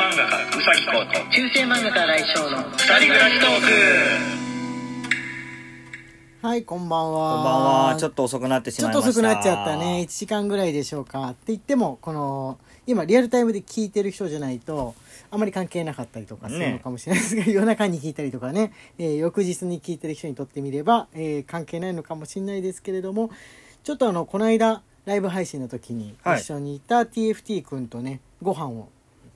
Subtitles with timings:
[0.00, 3.60] 漫画家うさぎこと中世漫画家来翔の二人暮らしトー
[6.40, 6.46] ク。
[6.46, 7.34] はいこんばんは。
[7.34, 7.96] こんばんは。
[7.98, 9.12] ちょっと遅くなってしちょっまいました。
[9.12, 10.00] と遅くなっちゃったね。
[10.00, 11.28] 1時間ぐらいでしょうか。
[11.28, 12.56] って言ってもこの
[12.86, 14.94] 今リアルタイムで聞いてる人じゃないと
[15.30, 23.30] あまり関係なかったりとかするのかもしれないですが、夜中に聞いたりとかね、えー翌日に聞いてる人にとってみれば、えー関係ないのかもしれないですけれども
[23.84, 26.40] ちょっとあのこの間ライブ配信の時にはい。
[26.40, 28.88] 一緒にいた TFT 君とねご飯を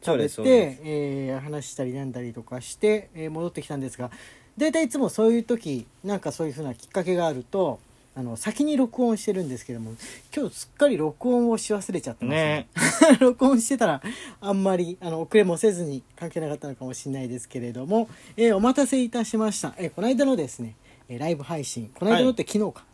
[0.05, 4.11] 食べて、えー話したりなんだりとかして、えー戻ってきたんですが
[4.57, 7.81] 大体いつもそういう時なんかそういうふうなきっかけがあると
[8.17, 9.95] あの先に録音してるんですけども
[10.37, 12.69] 今日すっかり録音をし忘れちゃってますねね。
[13.19, 14.03] 録音してたら
[14.41, 20.77] あんまりあの遅れもせずに関係なかったのかもしれないですけれども、えーお待たせいたしました、えーこの間のですね
[21.09, 22.85] えーライブ配信この間のって昨日か、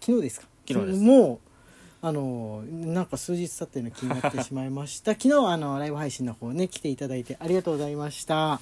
[0.00, 0.46] 昨日ですか？
[0.68, 1.00] 昨日です。
[1.00, 1.38] もう
[2.02, 5.12] あのなんか数日経ったような気になってしまいました。
[5.20, 8.60] 昨日あのライブ配信の方ね来ていただいてありがとうございました。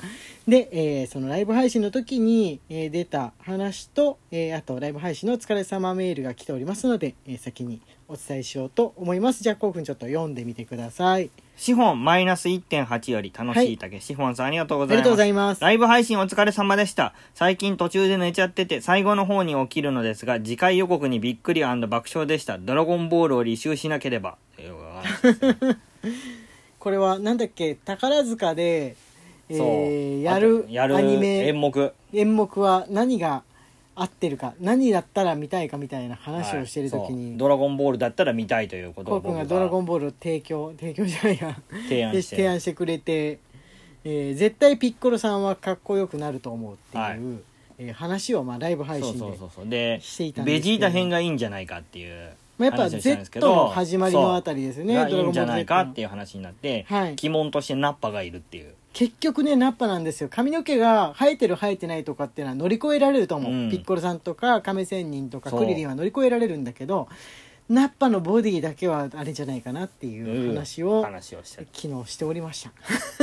[0.49, 15.61] で、えーそのライブ配信の時に、えー出た話と、えーあとライブ配信のお疲れ様メールが来ておりますので、えー先にお伝えしようと思いますじゃあこうくんちょっと読んでみてください資本マイナス1.8より楽しい竹、資本さんありがとうごありがとうございます。
[15.61, 17.15] ざいますライブ配信お疲れ様でした。
[17.35, 22.59] 最近途中で寝ちゃってて、最後の方に起きるのですが、次回予告にびっくり爆笑でした。
[22.59, 24.37] ドラゴンボールを履修しなければ。
[26.81, 27.77] これはなんだっけ？
[27.77, 28.97] 宝塚で、
[29.49, 31.93] えそうーやるやるアニメ演目。
[32.13, 33.45] 演目は何が
[33.97, 42.37] 合ってるか何だったら見たいかみたいな話をしてる時はいに、そうドラゴンボールだったら見たいということを僕がドラゴンボールを提供提供じゃないやで提案して。
[42.37, 43.39] 提案してくれて、
[44.05, 47.19] えー絶対ピッコロさんはかっこよくなると思うっていう、はい
[47.79, 49.19] えー話をまあライブ配信。
[49.69, 57.17] でしていたんですけどベジータ編がいいんじゃないかっていうまあ、やっぱ Z どの始まりのあたりですよねがいいんじゃないかっていう話になって、はい。
[57.21, 58.75] 鬼門としてナッパがいるっていう。
[58.93, 60.29] 結局ねナッパなんですよ。
[60.31, 63.71] 髪の毛が生えてる生えてないとかっていうのは乗り越えられると思う、うん。
[63.71, 67.09] ピッコロさんとか亀仙人とかクリリンは乗り越えられるんだけど
[67.67, 72.73] ナッパのボディだけはあれじゃないかなっていう話を、話をして昨日しておりました。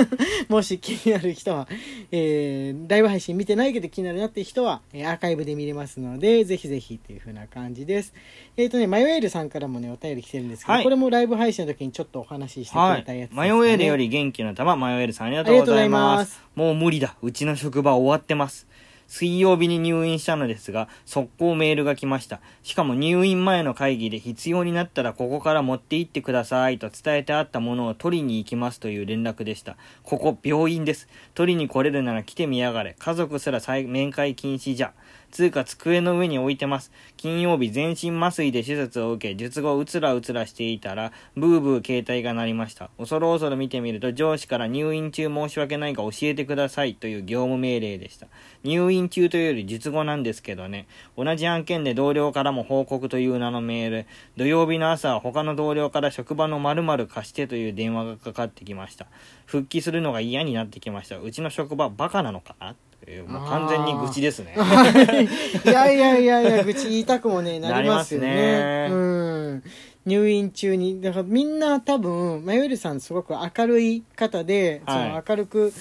[0.49, 1.67] もし気になる人は、
[2.11, 8.13] えーライブ配信見てないけど気になるなっていう人は、えーアーカイブで見れますのでぜひぜひっていう風な感じです。
[8.57, 10.83] えっ、とねマヨエールさんからもねお便り来てるんですけど、はい。
[10.83, 13.37] これもライブ配信の時にちょっとお話ししてくはいれたやつです、ね。
[13.37, 16.41] マヨエールより元気の玉マヨエールさんありがとうございます。
[16.43, 17.15] あもう無理だ。
[17.21, 18.67] うちの職場終わってます
[19.11, 22.39] 水曜日に入院したのですが速攻メールが来ました。
[22.63, 29.75] しかも入院前の会議で必要になったらここから持って行ってくださいと伝えてあったものを取りに行きますという連絡でした。
[30.03, 31.09] ここ病院です。
[31.33, 32.95] 取りに来れるなら来てみやがれ。
[32.97, 34.93] 家族すら再面会禁止じゃ。
[35.31, 36.91] つうか机の上に置いてます。
[37.17, 42.91] 金曜日全身麻酔で手術を受け、術後うつらうつらしていたら、ブーブー携帯が鳴りました。
[42.97, 48.27] 恐る恐る見てみると上司から入院中申し訳ないが教えてくださいという業務命令でした。
[48.63, 50.87] 入院中というより術後なんですけどね。
[51.17, 54.05] 同じ案件で同僚からも報告という名のメール。
[54.37, 59.07] 土曜日の朝、他の同僚から職場の〇〇貸してという電話がかかってきました。
[59.45, 61.17] 復帰するのが嫌になってきました。
[61.17, 62.55] うちの職場バカなのか？
[62.59, 64.55] なという、もう完全に愚痴ですね。
[65.65, 68.29] いやいやいやいや、愚痴言いたくもね、なりますよね。
[68.29, 69.63] ねうん。
[70.05, 75.73] 入院中に、だからみんな多分、マヨエルさんすごく明るい方で、はいその明るく、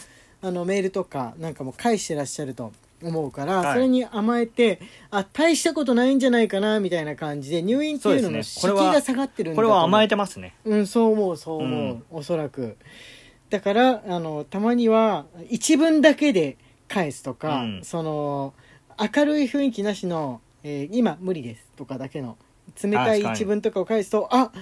[0.42, 2.72] あの、メールとかなんかも返してらっしゃると
[3.02, 10.54] 思うから、はいそれに甘えて、あ、大したことないんじゃないかな、みたいな感じで、入院っていうのの敷居が下がってるんだこれは甘えててますね。
[10.64, 12.76] うん、そう思う、そう思う、うんおそらく。
[13.48, 16.56] だから、あの、たまには、一文だけで
[16.92, 18.52] 返すとか、うんその、
[18.98, 22.36] 明るい雰囲気なしの、えー今無理ですとかだけの、
[22.82, 24.52] 冷たい一文とかを返すと、あ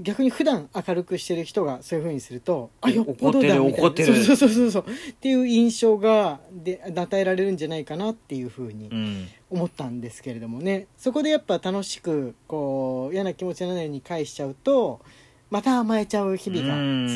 [0.00, 4.04] 逆に普段明るくしてる人がそういう風にすると、あ、よっぽどだみたいな。
[4.04, 4.84] そうそうそうそう。
[4.84, 9.28] っていう印象が、で、与えられるんじゃないかなっていう風にうん。
[9.50, 15.00] 思ったんですけれどもねそこでやっぱ楽しくこう嫌な気持ちにならないように返しちゃうと
[15.48, 16.74] また甘えちゃう日々が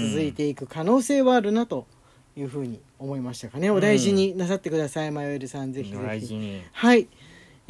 [0.08, 1.86] 続いていく可能性はあるなと
[2.38, 6.62] いうふうに思いましたかねお大事になさってくださいマヨエルさんぜひぜひ大事に。
[6.72, 7.08] はい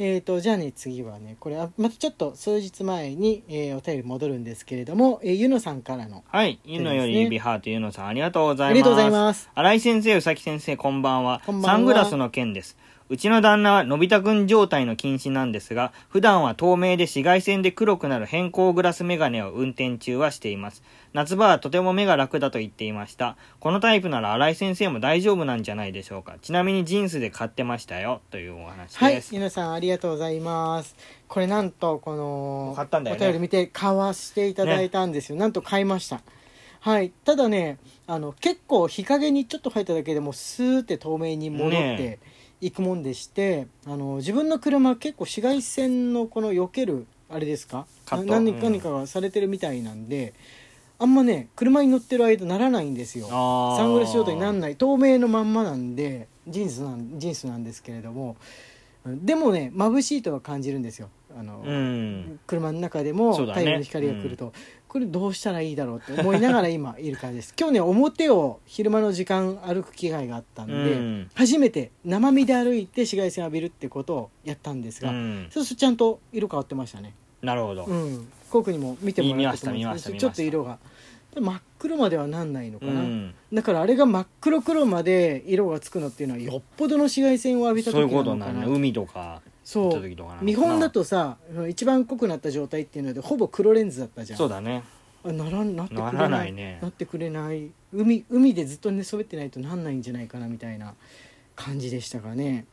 [0.01, 6.59] えー、とじゃあね次はねこれあまたちょっと数日前に、えーお便り戻るんですけれども、えー、ゆのさんからのはい。
[6.63, 8.71] ゆのよりビハートゆのさん、ありがとうございます。
[8.71, 9.49] ありがとうございます。
[9.53, 11.41] 新井先生、うさき先生、こんばんは。
[11.45, 12.77] こんばんはサングラスの件です。
[13.09, 20.83] うちの旦那はのび太くん状態の禁止なんですが、普段は透明で紫外線で黒くなる変光グラスメガネを運転中はしています。
[21.13, 23.35] 夏場はとても目が楽だと言っていました。
[23.59, 26.35] このタイプなら新井先生も大丈夫なんじゃないでしょうか。
[26.39, 28.21] ちなみにジンスで買ってましたよ。
[28.29, 29.33] というお話はいです。
[29.33, 30.95] 皆さんありがとうございます
[31.27, 36.21] これなんとこの買ったんだよねお便り見て買わしていただいたんですよなんと買いました
[36.81, 37.77] はい、ただね
[38.07, 42.19] あの結構日陰にちょっと入っただけでもうスーって透明に戻ってね
[42.61, 47.85] いくもんでして、あの自分の車結構紫外線のこの避けるあれですか？
[48.09, 48.59] 何うん。
[48.59, 50.33] 何かがされてるみたいなんで、
[50.97, 53.27] あんまね車に乗ってる間ならないんですよ。
[53.77, 54.75] サングラス状態になんない。
[54.75, 58.35] 透明のまんまなんでジーンズなんジーンズなんですけれども
[59.05, 61.09] でもね眩しいとは感じるんですよ。
[61.37, 62.39] あの、うん。
[62.47, 64.51] 車の中でも太陽の光が来ると、
[64.89, 67.53] これどうしたらいいだろうって思いながら今いる感じです。
[67.57, 71.29] 今日ね表を昼間の時間歩く機会があったんで、うん。
[71.35, 75.47] 初めて生身で歩いて紫外線浴びるってことをやったんですが、うん。
[75.51, 77.13] そうするとちゃんと色変わってましたね。
[77.43, 78.27] なるほど、うん。
[78.49, 80.79] コークにも見てもらったと思うんですけどちょっと色が
[81.39, 83.35] 真っ黒まではなんないのかな、うん。
[83.53, 90.01] だからあれが真っ黒黒まで色がつくのっていうのはよっぽどの紫外線を浴びた時そういうなのかなことになるね海とかそう。
[90.41, 91.37] 見本だとさ
[91.69, 94.37] 一番濃くなった状態っていうのでほぼ黒レンズだったじゃん。
[94.39, 94.81] そうだね。
[95.23, 96.29] あならなってくれない。
[96.29, 96.79] ないね。
[96.81, 97.69] なってくれない。
[97.93, 100.95] 海海でずっと寝そべってないとなんないんじゃないかなみたいな
[101.55, 102.65] 感じでしたかね。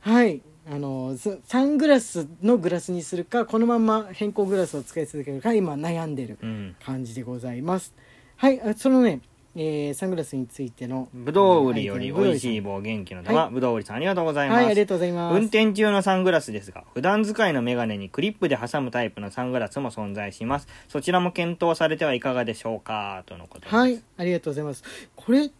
[0.00, 0.40] はい。
[0.70, 6.76] あのササングラスのグラスにするかこのまま変更グラスを使い続けるか今悩んでるうん。
[6.82, 7.92] 感じでございます。
[8.36, 8.58] はい。
[8.62, 9.20] あそのね、
[9.60, 13.52] えーサングラスについてのぶどう売りより美味しい棒元気の玉、はい。
[13.52, 15.34] ぶどう売りさんありがとうございます、はいありがとうございます。
[15.34, 20.68] 運転中のサングラスですが普段使いのメガネにクリップで挟むタイプのサングラスも存在します。
[20.88, 23.24] そちらも検討されてはいかがでしょうか？
[23.26, 23.74] とのことです。
[23.74, 24.84] はいありがとうございます。
[25.16, 25.50] これ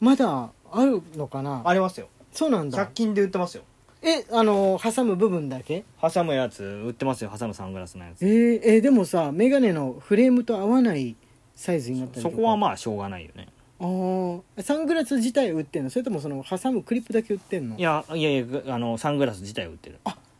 [0.00, 1.62] まだあるのかな？
[1.64, 2.08] ありますよ。
[2.30, 2.78] そうなんだ。
[2.78, 3.64] 100均で売ってますよ。
[4.00, 5.82] えあの挟む部分だけ？
[6.00, 7.32] 挟むやつ売ってますよ。
[7.36, 8.24] 挟むサングラスのやつ。
[8.24, 11.16] えー、えーでもさ眼鏡のフレームと合わない
[11.58, 12.36] サイズになったりとか。
[12.36, 13.48] そこはまあしょうがないよね。
[13.80, 14.42] あー。
[14.62, 15.90] サングラス自体売ってんの？
[15.90, 17.76] それともその挟むクリップだけ売ってんの？
[17.76, 19.98] いやいやいやあのサングラス自体売ってる。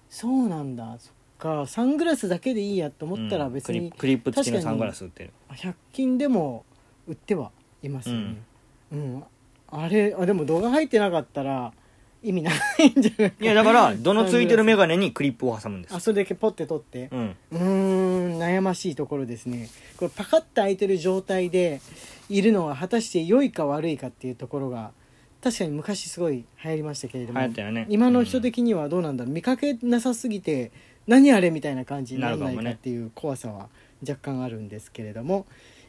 [0.09, 0.97] そうなんだ。
[0.99, 1.67] そっか。
[1.67, 3.53] サングラスだけでいいやと思ったらうん。
[3.53, 5.33] 別に、クリクリップ付きのサングラス売ってる。
[5.51, 6.65] 100均でも
[7.09, 7.51] 売っては
[7.83, 8.37] いますよね。
[8.93, 9.23] うん、
[9.71, 11.73] あれあでも動画入ってなかったら
[12.23, 13.33] 意味ないんじゃない？
[13.41, 15.95] いやだから どの付いてるメガネにクリップを挟むんです。
[15.95, 17.09] あそれだけポッて取って。
[17.13, 17.37] うん。
[17.53, 17.59] うー
[18.37, 19.69] ん悩ましいところですね。
[19.97, 21.81] これパカッと開いてる状態で
[22.29, 24.91] いるのは果たして良いか悪いかっていうところが
[25.43, 27.87] 確かに昔すごい流行りましたけれども流行ったよね。
[27.89, 29.25] 今の人的にはどうなんだ？
[29.25, 30.73] ろう見かけなさすぎて
[31.07, 33.69] 何あれみたいな感じにならないかっていう怖さは
[34.07, 35.47] 若干あるんですけれども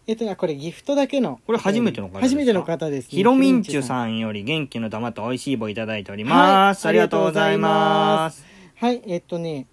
[0.10, 2.28] えっとねこれギフトだけのこれ初めての方ですか？
[2.30, 3.10] 初めての方ですね。
[3.12, 8.44] ひろみんちゅさんより元気の玉と美味しい棒いただいております、はいありがとうございます。
[8.76, 9.68] はいえっとね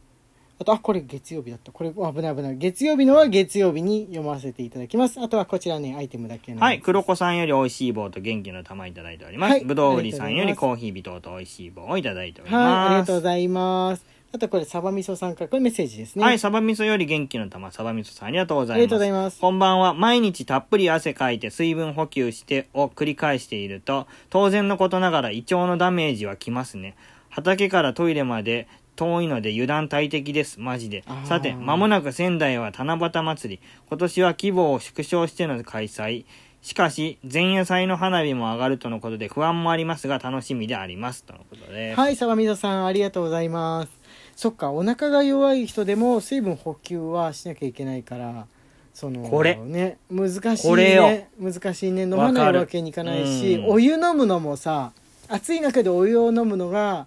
[0.58, 1.72] あとあこれ月曜日だった。
[1.72, 2.56] これあ危ない危ない。
[2.58, 5.20] 月曜日のは月曜日に読ませていただきます。
[5.20, 9.50] あとはこちらねアイテムだけのはい、黒子さんより美味しい棒と元気の玉いただいております。
[9.52, 13.00] はいぶどう売りさんよありコーヒー微糖と美味しい棒をいただいておりはい、あります。
[13.00, 14.15] がとうございます。
[14.36, 16.22] あとこれ、サバ味噌さんから、これメッセージですね。
[16.22, 18.76] はい、サバ味噌より元気の玉、サバ味噌さんありがとうございます。
[18.76, 19.94] ありがとうございますこんばんは。
[19.94, 26.96] 毎日たっぷり汗かいて水分補給してを繰り返していると、当然のことながら胃腸のダメージはきますね。
[27.30, 30.60] 畑からトイレまで遠いので油断大敵です。
[30.60, 33.62] マジでさて、まもなく仙台は七夕祭り。
[33.88, 36.26] 今年は規模を縮小しての開催。
[36.66, 41.22] しかし、前夜祭の花火も上がるとのことで不安もありますが楽しみであります。
[41.22, 42.00] とのことです。
[42.00, 44.05] はい、サバ味噌さん、ありがとうございます。
[44.36, 48.46] そっか、お腹が弱い人でも水分補給はしなきゃいけないから、
[48.92, 51.30] その、これね、難しいこれよね。
[51.40, 52.02] 難しいね。
[52.02, 54.92] 飲まないわけにいかないし、うんお湯飲むのもさ、
[55.28, 57.06] 暑い中でお湯を飲むのが、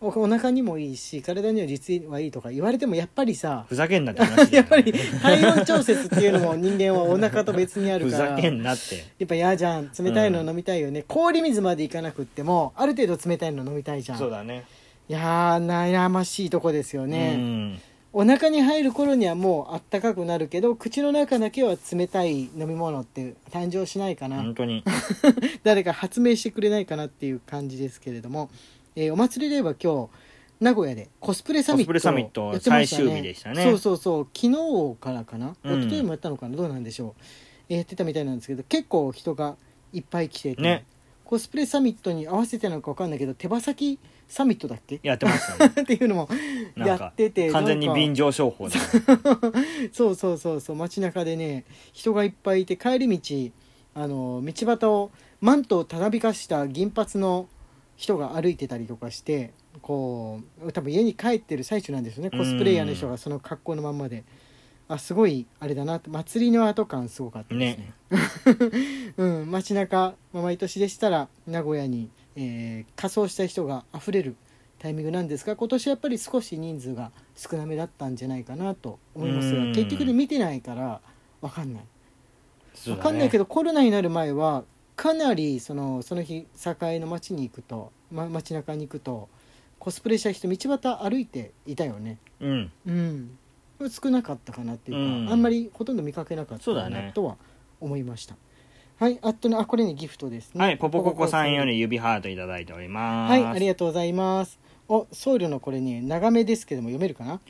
[0.00, 8.36] おお腹にもいいし、体には実はいいとか言われても、やっぱりさ、ふざけんなって話やっぱり体温調節っていうのも人間はお腹と別にあるふから。
[8.36, 9.04] ざけんなって。
[9.18, 14.64] やっぱ嫌じゃん冷たいの飲みたいよね、氷水までいかなくってもある程度冷たいの飲みたいじゃんそうだね。
[15.08, 17.80] いやー悩ましいとこですようね、ん。
[18.12, 24.84] お腹に入る頃にはもうあったかくなるけど口の中だけは冷たい飲み物って誕生しないかな、本当に。
[25.64, 28.50] 誰か発明してくれないかなっていう感じですけれども、
[28.96, 30.10] えーお祭りで言えば今日
[30.60, 33.62] 名古屋でコスプレサミットやってました最終日でしたね。
[33.62, 34.28] そうそうそう。
[34.34, 35.80] 昨日からかな、うん。
[35.80, 36.56] 一昨日もやったのかな。
[36.56, 37.22] どうなんでしょう、
[37.70, 39.56] えーやってたみたいなんですけど結構人が
[39.92, 40.84] いっぱい来てて、ね
[41.28, 44.98] コスプレサミットに合わせてなのか分かんないけど手羽先サミットだっけ？
[45.02, 45.74] やってましたね。
[45.82, 46.28] っていうのも
[46.74, 48.76] やってて完全に便乗商法で。
[49.92, 50.76] そうそうそうそう。
[50.76, 53.50] 街中でね人がいっぱいいて帰り道
[53.94, 57.46] あの道端をマントをたなびかした銀髪の
[57.96, 62.30] 人が歩いてたりとかしてこう多分家に帰ってる最中なんですよね。
[62.30, 64.24] コスプレイヤーの人がその格好のまんまで
[64.88, 66.00] あすごいあれだな。
[66.06, 67.92] 祭りの後感すごかったですね。
[69.18, 74.34] うん、街中、まあ、毎年でしたら名古屋に、えー仮装した人があふれる
[74.78, 79.72] タイミングなんですが今年はやっぱり少し人数が少なめだったんじゃないかなと思いますがうん。
[79.74, 81.00] 結局ね見てないから
[81.42, 81.82] 分かんない。
[81.82, 82.92] ね。
[82.92, 84.64] わかんないけどコロナになる前は
[84.96, 86.46] かなりそのその日
[86.82, 89.28] 栄の街に行くと、ま、街中に行くと
[89.78, 92.18] コスプレした人道端歩いていたよね。
[92.40, 92.72] うん。
[92.86, 93.38] うん
[93.88, 95.28] 少なかったかなっていうか、うん。
[95.30, 97.06] あんまりほとんど見かけなかったかそうだね。
[97.06, 97.36] なとは
[97.80, 98.36] 思いました。
[98.98, 100.64] はいあとねあこれねギフトですね。
[100.64, 103.30] はいポポココさんより指ハートいただいております。
[103.30, 104.58] はいありがとうございます。
[104.88, 107.40] お僧侶のこれね長めですけども読めるかな？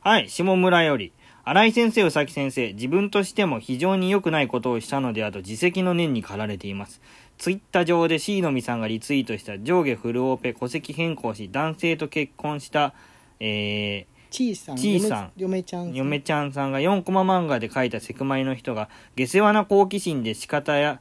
[0.00, 1.12] はい、下村より。
[1.46, 7.02] 新井先生、宇崎先生、自分としても非常に良くないことをしたのではと自責の念に駆られています。
[7.36, 12.94] ツイッター上で C のみさんがリツイートした上下フルオペ戸籍変更し男性と結婚した、
[13.40, 15.32] えちいさんちいさん。
[15.36, 21.00] 嫁嫁ちゃんー、嫁ちゃんさんが4コマ漫画で描いたセクマイの人が下世話な好奇心で仕方や、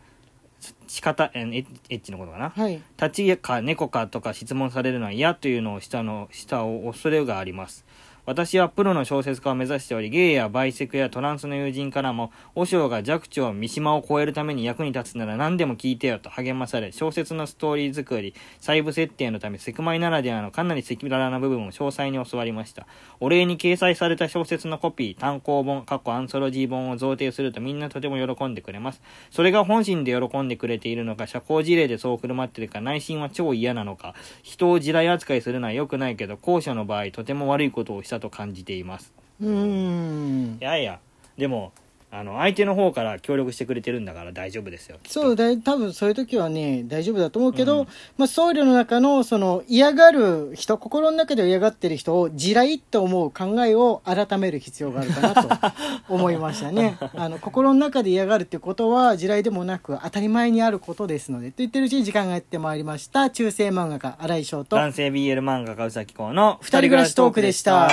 [0.87, 2.49] 仕方、えーエッエッチのことかな？
[2.51, 2.79] はい。
[3.01, 7.85] 立ちか猫かとか質問されるのは嫌というのをしたのしたを恐れがあります
[8.25, 22.87] 私はプロの小説家を目指しておりゲイやバイセクやトランスの友人からも和尚が弱長三島を超えるために役に立つなら何でも聞いてよと励まされ小説のストーリー作り細部設定のためセクマイならではのかなり赤裸々な部分を詳細に教わりました。
[23.19, 29.01] お礼に掲載された小説のコピー単行本過去アンソロジー本を贈呈するとみんなとても喜んでくれます。
[29.31, 39.13] それが本心で喜んでくれているのか社交辞令でそう振る舞っているか内心は超嫌なのか人を地雷扱いするのは良くないけど後者の場合とても悪いことをしたと感じています。
[39.41, 40.57] うーん。
[40.59, 40.99] いやいや
[41.37, 41.71] でも
[42.15, 47.87] あの相手の方から協力してくれてるんだから大丈夫ですよそうだい多分そういう時はね大丈夫だと思うけど、うん。
[48.17, 55.49] まあ、僧侶の中のその嫌がる人心の中で嫌がってる人を地雷と思う考えを改める必要があるかなと
[56.13, 56.97] 思いましたね。
[57.15, 63.31] あの心の中で嫌がるってことは地雷でもなく当たり前にあることですのでと言ってるうちに時間がやってまいりました。
[63.31, 64.75] 中世漫画家新井翔と。
[64.75, 67.89] 男性 BL 漫画家うさきこうの二人暮らしトークでした。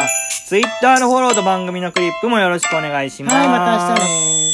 [0.47, 3.37] ツイッターのフォローと番組のクリップもよろしくお願いします。
[3.37, 4.50] はいまた明日ね Bye.